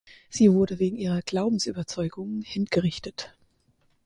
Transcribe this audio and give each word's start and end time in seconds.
Sie 0.31 0.51
wurde 0.51 0.79
wegen 0.79 0.97
ihrer 0.97 1.21
Glaubensüberzeugungen 1.21 2.41
hingerichtet. 2.41 3.35